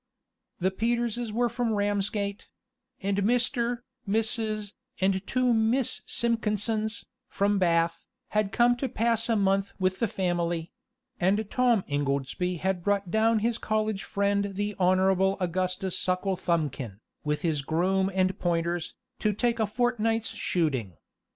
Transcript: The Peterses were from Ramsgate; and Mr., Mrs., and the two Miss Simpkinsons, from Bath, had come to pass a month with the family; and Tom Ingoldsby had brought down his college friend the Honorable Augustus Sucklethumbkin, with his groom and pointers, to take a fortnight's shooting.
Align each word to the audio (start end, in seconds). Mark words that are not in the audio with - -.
The 0.57 0.71
Peterses 0.71 1.31
were 1.31 1.47
from 1.47 1.73
Ramsgate; 1.75 2.47
and 3.03 3.17
Mr., 3.19 3.83
Mrs., 4.09 4.73
and 4.99 5.13
the 5.13 5.19
two 5.19 5.53
Miss 5.53 6.01
Simpkinsons, 6.07 7.05
from 7.29 7.59
Bath, 7.59 8.03
had 8.29 8.51
come 8.51 8.75
to 8.77 8.89
pass 8.89 9.29
a 9.29 9.35
month 9.35 9.73
with 9.79 9.99
the 9.99 10.07
family; 10.07 10.71
and 11.19 11.47
Tom 11.51 11.83
Ingoldsby 11.87 12.55
had 12.61 12.81
brought 12.83 13.11
down 13.11 13.37
his 13.45 13.59
college 13.59 14.03
friend 14.03 14.55
the 14.55 14.73
Honorable 14.79 15.37
Augustus 15.39 15.95
Sucklethumbkin, 15.99 16.99
with 17.23 17.43
his 17.43 17.61
groom 17.61 18.09
and 18.11 18.39
pointers, 18.39 18.95
to 19.19 19.33
take 19.33 19.59
a 19.59 19.67
fortnight's 19.67 20.31
shooting. 20.31 20.93